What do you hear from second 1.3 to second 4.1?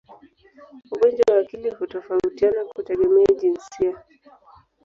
wa akili hutofautiana kutegemea jinsia.